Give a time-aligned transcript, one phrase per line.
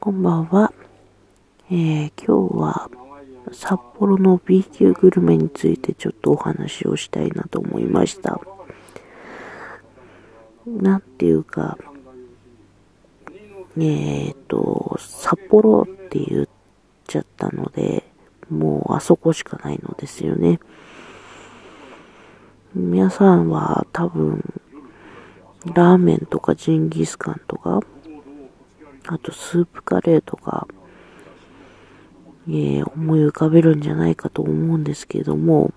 [0.00, 0.72] こんばんは。
[1.72, 2.88] えー、今日は
[3.50, 8.40] 札幌の B 級グルメについてちょっとお話をしたいなと思いました。
[10.64, 11.76] なんていうか、
[13.76, 16.48] えーと、札幌って言っ
[17.08, 18.04] ちゃったので、
[18.48, 20.60] もうあそこしかないのですよね。
[22.72, 24.62] 皆さんは多分、
[25.74, 27.80] ラーメンとかジンギスカンとか、
[29.10, 30.68] あとスープカレーとか、
[32.46, 35.72] えー、思い浮かべるんじゃないかと思うんですけども、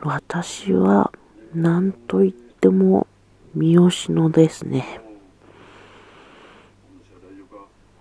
[0.00, 1.12] 私は
[1.54, 3.06] 何と言っても
[3.54, 5.00] 三好野ですね。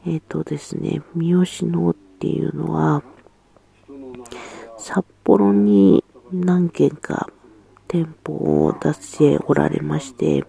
[0.05, 3.03] えっ、ー、とですね、三好野っていうのは、
[4.77, 7.29] 札幌に何軒か
[7.89, 8.33] 店舗
[8.65, 10.45] を出しておられまして、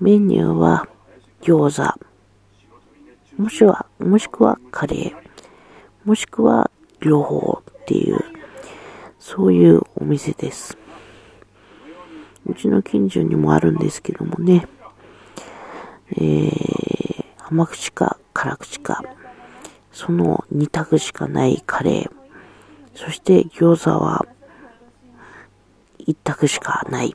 [0.00, 0.88] メニューは
[1.42, 5.14] 餃子、もしは、もしくはカレー、
[6.04, 8.18] もしくは両方っていう、
[9.18, 10.76] そういうお店です。
[12.46, 14.68] うちの近所にもあるんですけどもね、
[16.16, 19.02] えー、甘口か辛口か、
[19.92, 22.10] その2択しかないカレー、
[22.94, 24.26] そして餃子は
[26.06, 27.14] 1択しかない。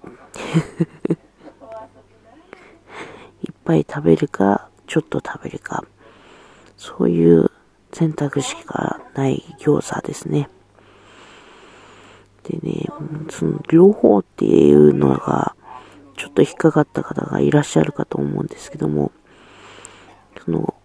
[3.66, 5.84] いっぱい食べるか、ちょっと食べるか、
[6.78, 7.50] そういう
[7.92, 10.50] 選択しかない餃子ですね。
[12.44, 12.86] でね、
[13.32, 15.56] その両方っていうのが、
[16.16, 19.12] ちょっと引っかかった方がいらっしゃるかと思うんですけども、
[20.46, 20.76] その、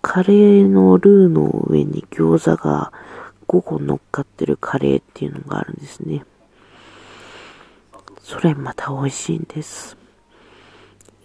[0.00, 2.94] カレーのルーの上に餃子が
[3.46, 6.24] 5個乗っかってるカレーっていうのがあるんですね。
[8.20, 9.99] それまた美味しいんです。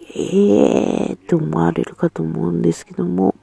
[0.09, 3.35] えーって思われるかと思うんですけども、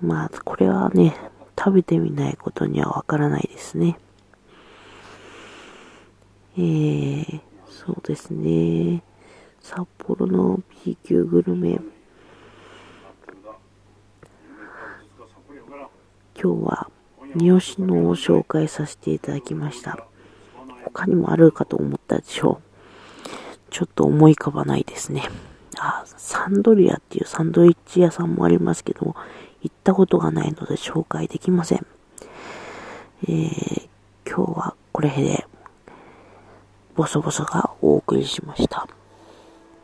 [0.00, 1.14] まあ、これはね、
[1.58, 3.98] 食べてみないことにはわからないですね。
[6.56, 9.02] えー、そうですね。
[9.60, 11.80] 札幌の B 級グルメ。
[16.40, 16.90] 今日は
[17.34, 20.06] 三好のを紹介させていただきました。
[20.84, 22.67] 他にもあるかと思ったでしょう。
[23.70, 25.28] ちょっと思い浮かばないですね。
[25.78, 29.16] あ、サンドリアっていうサンドイッチ屋さんもありますけども、
[29.62, 31.86] 行ったことがないので紹介できません。
[33.24, 33.88] えー、
[34.26, 35.46] 今日はこれで、
[36.96, 38.88] ボソボソがお送りしました。